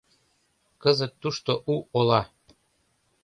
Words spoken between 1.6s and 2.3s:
у ола